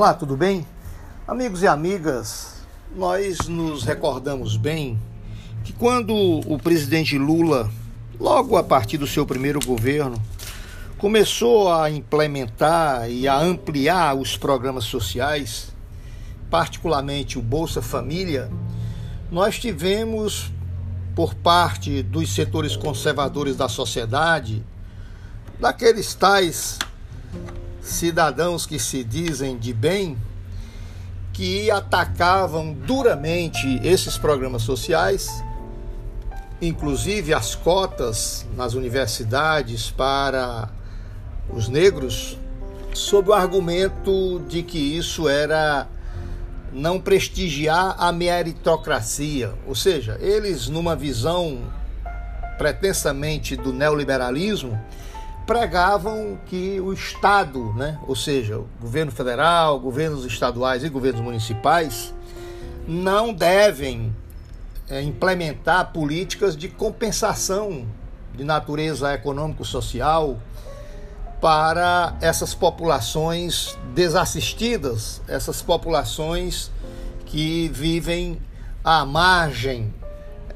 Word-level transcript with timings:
Olá, 0.00 0.14
tudo 0.14 0.34
bem? 0.34 0.66
Amigos 1.28 1.62
e 1.62 1.66
amigas, 1.66 2.54
nós 2.96 3.48
nos 3.48 3.84
recordamos 3.84 4.56
bem 4.56 4.98
que 5.62 5.74
quando 5.74 6.14
o 6.14 6.58
presidente 6.58 7.18
Lula, 7.18 7.70
logo 8.18 8.56
a 8.56 8.64
partir 8.64 8.96
do 8.96 9.06
seu 9.06 9.26
primeiro 9.26 9.60
governo, 9.60 10.16
começou 10.96 11.70
a 11.70 11.90
implementar 11.90 13.10
e 13.10 13.28
a 13.28 13.38
ampliar 13.38 14.16
os 14.16 14.38
programas 14.38 14.84
sociais, 14.84 15.70
particularmente 16.48 17.38
o 17.38 17.42
Bolsa 17.42 17.82
Família, 17.82 18.50
nós 19.30 19.58
tivemos 19.58 20.50
por 21.14 21.34
parte 21.34 22.02
dos 22.02 22.34
setores 22.34 22.74
conservadores 22.74 23.54
da 23.54 23.68
sociedade, 23.68 24.64
daqueles 25.60 26.14
tais 26.14 26.78
cidadãos 27.80 28.66
que 28.66 28.78
se 28.78 29.02
dizem 29.02 29.56
de 29.58 29.72
bem, 29.72 30.16
que 31.32 31.70
atacavam 31.70 32.72
duramente 32.72 33.80
esses 33.82 34.18
programas 34.18 34.62
sociais, 34.62 35.42
inclusive 36.60 37.32
as 37.32 37.54
cotas 37.54 38.46
nas 38.56 38.74
universidades 38.74 39.90
para 39.90 40.68
os 41.48 41.68
negros, 41.68 42.36
sob 42.92 43.30
o 43.30 43.32
argumento 43.32 44.40
de 44.48 44.62
que 44.62 44.78
isso 44.78 45.28
era 45.28 45.86
não 46.72 47.00
prestigiar 47.00 47.96
a 47.98 48.12
meritocracia, 48.12 49.52
ou 49.66 49.74
seja, 49.74 50.16
eles 50.20 50.68
numa 50.68 50.94
visão 50.94 51.60
pretensamente 52.58 53.56
do 53.56 53.72
neoliberalismo, 53.72 54.78
pregavam 55.50 56.38
que 56.46 56.80
o 56.80 56.92
Estado, 56.92 57.72
né, 57.72 57.98
ou 58.06 58.14
seja, 58.14 58.60
o 58.60 58.68
governo 58.80 59.10
federal, 59.10 59.80
governos 59.80 60.24
estaduais 60.24 60.84
e 60.84 60.88
governos 60.88 61.20
municipais, 61.20 62.14
não 62.86 63.34
devem 63.34 64.14
é, 64.88 65.02
implementar 65.02 65.92
políticas 65.92 66.56
de 66.56 66.68
compensação 66.68 67.84
de 68.32 68.44
natureza 68.44 69.12
econômico-social 69.12 70.38
para 71.40 72.14
essas 72.20 72.54
populações 72.54 73.76
desassistidas, 73.92 75.20
essas 75.26 75.60
populações 75.60 76.70
que 77.26 77.66
vivem 77.74 78.40
à 78.84 79.04
margem 79.04 79.92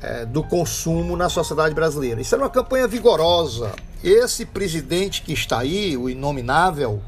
é, 0.00 0.24
do 0.24 0.44
consumo 0.44 1.16
na 1.16 1.28
sociedade 1.28 1.74
brasileira. 1.74 2.20
Isso 2.20 2.32
era 2.32 2.44
uma 2.44 2.50
campanha 2.50 2.86
vigorosa 2.86 3.72
esse 4.04 4.44
presidente 4.44 5.22
que 5.22 5.32
está 5.32 5.60
aí, 5.60 5.96
o 5.96 6.10
inominável, 6.10 7.02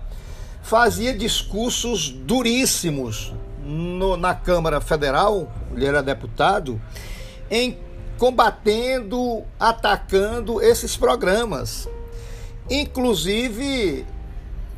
fazia 0.62 1.14
discursos 1.14 2.08
duríssimos 2.08 3.34
no, 3.62 4.16
na 4.16 4.34
Câmara 4.34 4.80
Federal, 4.80 5.52
ele 5.74 5.84
era 5.84 6.02
deputado, 6.02 6.80
em 7.50 7.78
combatendo, 8.16 9.42
atacando 9.60 10.62
esses 10.62 10.96
programas. 10.96 11.86
Inclusive, 12.70 14.06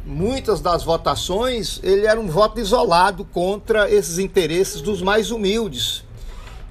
muitas 0.04 0.60
das 0.60 0.82
votações, 0.82 1.78
ele 1.82 2.06
era 2.06 2.18
um 2.18 2.26
voto 2.26 2.58
isolado 2.58 3.24
contra 3.24 3.90
esses 3.90 4.18
interesses 4.18 4.80
dos 4.80 5.00
mais 5.00 5.30
humildes. 5.30 6.04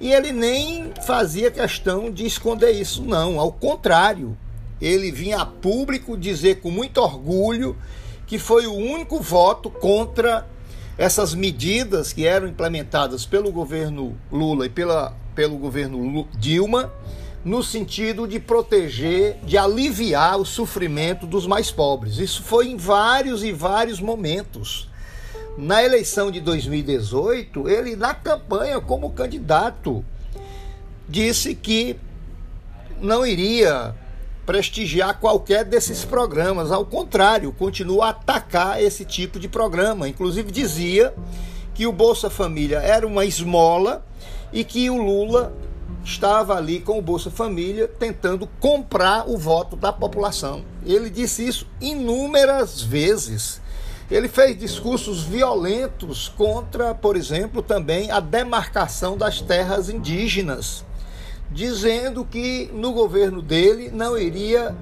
E 0.00 0.12
ele 0.12 0.30
nem 0.30 0.92
fazia 1.06 1.50
questão 1.50 2.10
de 2.10 2.26
esconder 2.26 2.72
isso, 2.72 3.02
não. 3.02 3.40
Ao 3.40 3.50
contrário, 3.50 4.36
ele 4.80 5.10
vinha 5.10 5.40
a 5.40 5.46
público 5.46 6.16
dizer 6.16 6.60
com 6.60 6.70
muito 6.70 6.98
orgulho 6.98 7.76
que 8.26 8.38
foi 8.38 8.66
o 8.66 8.74
único 8.74 9.20
voto 9.20 9.70
contra 9.70 10.46
essas 10.98 11.34
medidas 11.34 12.12
que 12.12 12.26
eram 12.26 12.48
implementadas 12.48 13.24
pelo 13.24 13.50
governo 13.50 14.16
Lula 14.30 14.66
e 14.66 14.68
pela, 14.68 15.16
pelo 15.34 15.56
governo 15.56 16.28
Dilma, 16.36 16.92
no 17.44 17.62
sentido 17.62 18.26
de 18.26 18.38
proteger, 18.38 19.38
de 19.44 19.56
aliviar 19.56 20.38
o 20.38 20.44
sofrimento 20.44 21.26
dos 21.26 21.46
mais 21.46 21.70
pobres. 21.70 22.18
Isso 22.18 22.42
foi 22.42 22.68
em 22.68 22.76
vários 22.76 23.42
e 23.44 23.52
vários 23.52 24.00
momentos. 24.00 24.88
Na 25.56 25.82
eleição 25.82 26.30
de 26.30 26.40
2018, 26.40 27.68
ele, 27.68 27.96
na 27.96 28.12
campanha 28.12 28.80
como 28.80 29.10
candidato, 29.10 30.04
disse 31.08 31.54
que 31.54 31.96
não 33.00 33.24
iria 33.24 33.94
prestigiar 34.48 35.20
qualquer 35.20 35.62
desses 35.62 36.06
programas. 36.06 36.72
Ao 36.72 36.82
contrário, 36.82 37.52
continua 37.52 38.06
a 38.06 38.08
atacar 38.08 38.82
esse 38.82 39.04
tipo 39.04 39.38
de 39.38 39.46
programa. 39.46 40.08
Inclusive 40.08 40.50
dizia 40.50 41.12
que 41.74 41.86
o 41.86 41.92
Bolsa 41.92 42.30
Família 42.30 42.78
era 42.78 43.06
uma 43.06 43.26
esmola 43.26 44.02
e 44.50 44.64
que 44.64 44.88
o 44.88 44.96
Lula 44.96 45.52
estava 46.02 46.54
ali 46.56 46.80
com 46.80 46.98
o 46.98 47.02
Bolsa 47.02 47.30
Família 47.30 47.86
tentando 47.86 48.48
comprar 48.58 49.28
o 49.28 49.36
voto 49.36 49.76
da 49.76 49.92
população. 49.92 50.64
Ele 50.82 51.10
disse 51.10 51.46
isso 51.46 51.66
inúmeras 51.78 52.80
vezes. 52.80 53.60
Ele 54.10 54.28
fez 54.28 54.58
discursos 54.58 55.24
violentos 55.24 56.26
contra, 56.26 56.94
por 56.94 57.16
exemplo, 57.16 57.60
também 57.60 58.10
a 58.10 58.18
demarcação 58.18 59.14
das 59.14 59.42
terras 59.42 59.90
indígenas 59.90 60.87
dizendo 61.50 62.24
que 62.24 62.70
no 62.72 62.92
governo 62.92 63.40
dele 63.40 63.90
não 63.92 64.18
iria 64.18 64.74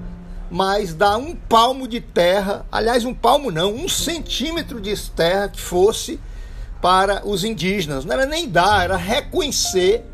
mais 0.49 0.93
dar 0.93 1.17
um 1.17 1.35
palmo 1.35 1.87
de 1.87 1.99
terra, 1.99 2.65
aliás, 2.71 3.03
um 3.05 3.13
palmo 3.13 3.51
não, 3.51 3.73
um 3.73 3.89
centímetro 3.89 4.79
de 4.79 4.95
terra 5.11 5.49
que 5.49 5.59
fosse 5.59 6.19
para 6.81 7.27
os 7.27 7.43
indígenas. 7.43 8.05
Não 8.05 8.13
era 8.13 8.25
nem 8.25 8.47
dar, 8.47 8.85
era 8.85 8.97
reconhecer 8.97 10.05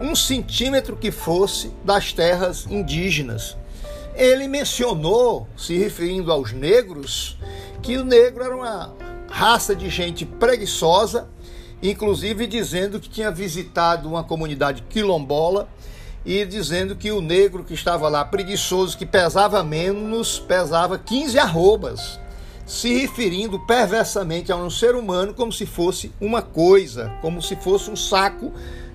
um 0.00 0.14
centímetro 0.14 0.96
que 0.96 1.10
fosse 1.10 1.72
das 1.84 2.12
terras 2.12 2.66
indígenas. 2.68 3.56
Ele 4.14 4.46
mencionou, 4.46 5.48
se 5.56 5.76
referindo 5.76 6.30
aos 6.30 6.52
negros, 6.52 7.36
que 7.82 7.96
o 7.96 8.04
negro 8.04 8.44
era 8.44 8.54
uma 8.54 8.94
raça 9.28 9.74
de 9.74 9.90
gente 9.90 10.24
preguiçosa 10.24 11.28
inclusive 11.90 12.46
dizendo 12.46 12.98
que 12.98 13.08
tinha 13.08 13.30
visitado 13.30 14.08
uma 14.08 14.24
comunidade 14.24 14.82
quilombola 14.88 15.68
e 16.24 16.44
dizendo 16.46 16.96
que 16.96 17.12
o 17.12 17.20
negro 17.20 17.62
que 17.62 17.74
estava 17.74 18.08
lá, 18.08 18.24
preguiçoso, 18.24 18.96
que 18.96 19.04
pesava 19.04 19.62
menos, 19.62 20.38
pesava 20.38 20.98
15 20.98 21.38
arrobas, 21.38 22.18
se 22.64 22.98
referindo 22.98 23.60
perversamente 23.66 24.50
a 24.50 24.56
um 24.56 24.70
ser 24.70 24.94
humano 24.94 25.34
como 25.34 25.52
se 25.52 25.66
fosse 25.66 26.10
uma 26.18 26.40
coisa, 26.40 27.12
como 27.20 27.42
se 27.42 27.54
fosse 27.56 27.90
um 27.90 27.96
saco 27.96 28.50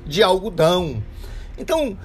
de 0.07 0.23
algodão. 0.23 1.03
Então, 1.55 1.95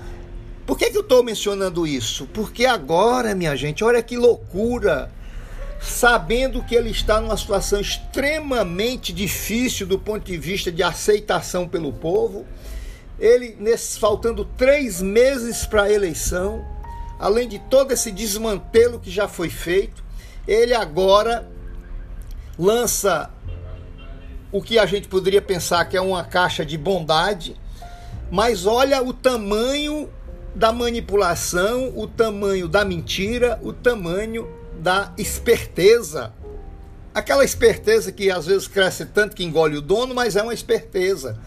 por 0.66 0.76
que, 0.76 0.90
que 0.90 0.96
eu 0.98 1.02
estou 1.02 1.22
mencionando 1.22 1.86
isso? 1.86 2.26
Porque 2.34 2.66
agora, 2.66 3.34
minha 3.34 3.56
gente, 3.56 3.82
olha 3.82 4.02
que 4.02 4.18
loucura 4.18 5.10
sabendo 5.80 6.62
que 6.62 6.74
ele 6.74 6.90
está 6.90 7.20
numa 7.20 7.36
situação 7.36 7.80
extremamente 7.80 9.12
difícil 9.12 9.86
do 9.86 9.98
ponto 9.98 10.24
de 10.24 10.36
vista 10.36 10.72
de 10.72 10.82
aceitação 10.82 11.68
pelo 11.68 11.92
povo, 11.92 12.46
ele, 13.18 13.56
faltando 13.98 14.44
três 14.44 15.00
meses 15.00 15.66
para 15.66 15.84
a 15.84 15.92
eleição, 15.92 16.64
além 17.18 17.48
de 17.48 17.58
todo 17.58 17.92
esse 17.92 18.10
desmantelo 18.10 18.98
que 18.98 19.10
já 19.10 19.28
foi 19.28 19.48
feito, 19.48 20.02
ele 20.46 20.74
agora 20.74 21.48
lança 22.58 23.30
o 24.50 24.62
que 24.62 24.78
a 24.78 24.86
gente 24.86 25.08
poderia 25.08 25.42
pensar 25.42 25.84
que 25.86 25.96
é 25.96 26.00
uma 26.00 26.24
caixa 26.24 26.64
de 26.64 26.78
bondade, 26.78 27.56
mas 28.30 28.66
olha 28.66 29.02
o 29.02 29.12
tamanho 29.12 30.08
da 30.54 30.72
manipulação, 30.72 31.92
o 31.96 32.06
tamanho 32.06 32.68
da 32.68 32.84
mentira, 32.84 33.58
o 33.62 33.72
tamanho 33.72 34.48
da 34.84 35.14
esperteza. 35.16 36.30
Aquela 37.14 37.42
esperteza 37.42 38.12
que 38.12 38.30
às 38.30 38.44
vezes 38.44 38.68
cresce 38.68 39.06
tanto 39.06 39.34
que 39.34 39.42
engole 39.42 39.78
o 39.78 39.80
dono, 39.80 40.14
mas 40.14 40.36
é 40.36 40.42
uma 40.42 40.52
esperteza. 40.52 41.38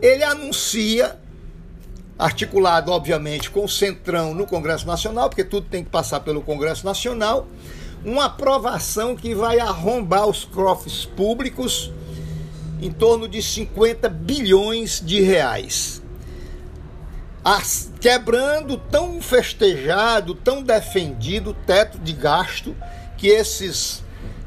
Ele 0.00 0.22
anuncia, 0.22 1.18
articulado 2.16 2.92
obviamente 2.92 3.50
com 3.50 3.64
o 3.64 3.68
Centrão 3.68 4.32
no 4.32 4.46
Congresso 4.46 4.86
Nacional, 4.86 5.28
porque 5.28 5.42
tudo 5.42 5.66
tem 5.68 5.82
que 5.82 5.90
passar 5.90 6.20
pelo 6.20 6.40
Congresso 6.40 6.86
Nacional, 6.86 7.48
uma 8.04 8.26
aprovação 8.26 9.16
que 9.16 9.34
vai 9.34 9.58
arrombar 9.58 10.28
os 10.28 10.44
cofres 10.44 11.04
públicos 11.04 11.90
em 12.80 12.92
torno 12.92 13.26
de 13.26 13.42
50 13.42 14.08
bilhões 14.08 15.02
de 15.04 15.20
reais 15.20 16.01
as, 17.44 17.90
quebrando 18.00 18.76
tão 18.76 19.20
festejado, 19.20 20.34
tão 20.34 20.62
defendido 20.62 21.56
teto 21.66 21.98
de 21.98 22.12
gasto 22.12 22.76
que 23.16 23.28
esses 23.28 24.02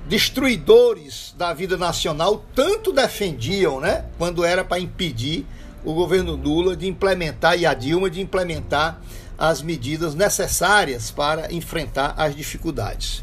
destruidores 0.07 1.33
da 1.37 1.53
vida 1.53 1.77
nacional 1.77 2.45
tanto 2.53 2.93
defendiam, 2.93 3.79
né? 3.79 4.05
Quando 4.17 4.45
era 4.45 4.63
para 4.63 4.79
impedir 4.79 5.45
o 5.83 5.93
governo 5.93 6.35
Lula 6.35 6.75
de 6.75 6.87
implementar 6.87 7.57
e 7.57 7.65
a 7.65 7.73
Dilma 7.73 8.09
de 8.09 8.21
implementar 8.21 8.99
as 9.37 9.61
medidas 9.61 10.15
necessárias 10.15 11.11
para 11.11 11.51
enfrentar 11.53 12.13
as 12.17 12.35
dificuldades. 12.35 13.21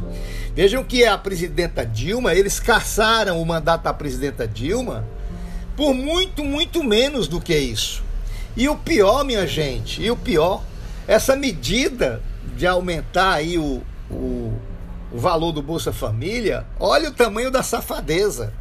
Vejam 0.54 0.84
que 0.84 1.06
a 1.06 1.16
presidenta 1.16 1.86
Dilma, 1.86 2.34
eles 2.34 2.60
caçaram 2.60 3.40
o 3.40 3.46
mandato 3.46 3.84
da 3.84 3.94
presidenta 3.94 4.46
Dilma 4.46 5.06
por 5.76 5.94
muito, 5.94 6.44
muito 6.44 6.84
menos 6.84 7.26
do 7.26 7.40
que 7.40 7.56
isso. 7.56 8.02
E 8.56 8.68
o 8.68 8.76
pior, 8.76 9.24
minha 9.24 9.46
gente, 9.46 10.02
e 10.02 10.10
o 10.10 10.16
pior, 10.16 10.62
essa 11.06 11.34
medida 11.34 12.22
de 12.54 12.66
aumentar 12.66 13.34
aí 13.34 13.56
o, 13.56 13.82
o, 14.10 14.52
o 15.10 15.18
valor 15.18 15.52
do 15.52 15.62
Bolsa 15.62 15.92
Família, 15.92 16.66
olha 16.78 17.08
o 17.08 17.14
tamanho 17.14 17.50
da 17.50 17.62
safadeza. 17.62 18.52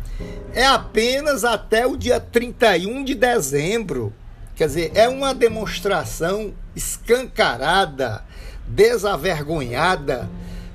É 0.54 0.66
apenas 0.66 1.44
até 1.44 1.86
o 1.86 1.98
dia 1.98 2.20
31 2.20 3.04
de 3.04 3.16
dezembro. 3.16 4.14
Quer 4.56 4.68
dizer, 4.68 4.92
é 4.96 5.10
uma 5.10 5.34
demonstração 5.34 6.54
escancarada, 6.76 8.24
desavergonhada, 8.68 10.30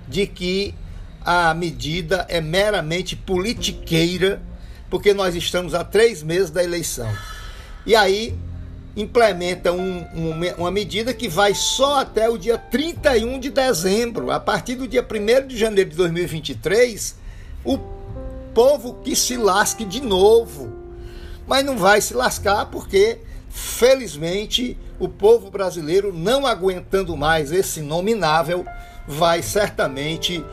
de 0.08 0.26
que 0.26 0.74
a 1.24 1.54
medida 1.54 2.26
é 2.28 2.40
meramente 2.40 3.16
politiqueira, 3.16 4.42
porque 4.90 5.12
nós 5.12 5.34
estamos 5.34 5.74
a 5.74 5.82
três 5.84 6.22
meses 6.22 6.50
da 6.50 6.62
eleição. 6.62 7.10
E 7.84 7.94
aí 7.94 8.36
implementa 8.96 9.72
um, 9.72 9.98
um, 10.14 10.40
uma 10.58 10.70
medida 10.70 11.12
que 11.12 11.28
vai 11.28 11.54
só 11.54 12.00
até 12.00 12.28
o 12.28 12.38
dia 12.38 12.56
31 12.56 13.38
de 13.38 13.50
dezembro. 13.50 14.31
A 14.31 14.40
partir 14.40 14.75
do 14.75 14.88
dia 14.88 15.06
1 15.06 15.46
de 15.46 15.56
janeiro 15.56 15.90
de 15.90 15.96
2023, 15.96 17.16
o 17.64 17.78
povo 18.54 18.94
que 19.04 19.14
se 19.14 19.37
lasque 19.37 19.84
de 19.84 20.00
novo. 20.00 20.72
Mas 21.46 21.64
não 21.64 21.76
vai 21.76 22.00
se 22.00 22.14
lascar 22.14 22.66
porque 22.66 23.20
Felizmente, 23.56 24.78
o 24.98 25.08
povo 25.08 25.50
brasileiro, 25.50 26.12
não 26.12 26.46
aguentando 26.46 27.16
mais 27.16 27.50
esse 27.50 27.81
nominável, 27.81 28.66
vai 29.08 29.40
certamente 29.40 30.44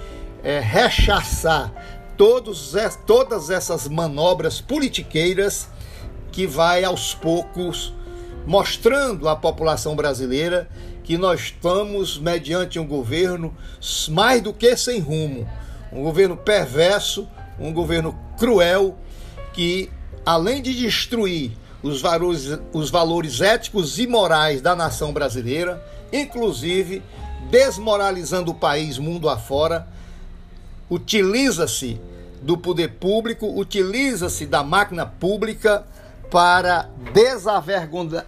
é, 0.42 0.62
rechaçar 0.62 1.70
todos, 2.16 2.74
todas 3.06 3.50
essas 3.50 3.90
manobras 3.90 4.62
politiqueiras 4.62 5.68
que 6.32 6.48
vai 6.48 6.86
aos 6.86 7.14
poucos 7.14 7.94
mostrando 8.46 9.28
à 9.30 9.36
população 9.36 9.96
brasileira 9.96 10.68
que 11.04 11.18
nós 11.18 11.42
estamos 11.42 12.18
mediante 12.18 12.80
um 12.80 12.88
governo 12.88 13.56
mais 14.10 14.42
do 14.42 14.54
que 14.54 14.76
sem 14.78 15.00
rumo, 15.00 15.48
um 15.92 16.02
governo 16.02 16.38
perverso, 16.38 17.28
um 17.60 17.74
governo 17.74 18.18
cruel 18.38 18.98
que 19.54 19.90
além 20.26 20.62
de 20.62 20.74
destruir 20.74 21.52
os 21.82 22.02
valores, 22.02 22.58
os 22.72 22.90
valores 22.90 23.42
éticos 23.42 24.00
e 24.00 24.08
morais 24.08 24.62
da 24.62 24.76
nação 24.76 25.12
brasileira, 25.12 25.84
inclusive 26.12 27.02
desmoralizando 27.52 28.52
o 28.52 28.56
país 28.56 28.98
mundo 28.98 29.30
afora, 29.30 29.88
utiliza-se 30.90 32.00
do 32.42 32.58
poder 32.58 32.94
público, 32.94 33.48
utiliza-se 33.60 34.46
da 34.46 34.64
máquina 34.64 35.06
pública 35.06 35.86
para 36.30 36.90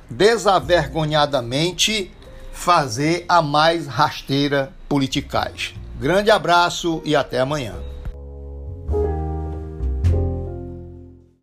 desavergonhadamente 0.09 2.11
fazer 2.51 3.25
a 3.27 3.41
mais 3.41 3.87
rasteira 3.87 4.71
politicagem. 4.87 5.75
Grande 5.99 6.31
abraço 6.31 7.01
e 7.03 7.15
até 7.15 7.39
amanhã. 7.39 7.73